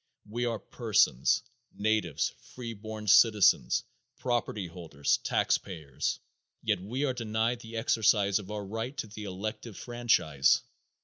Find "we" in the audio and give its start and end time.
0.27-0.45, 6.81-7.05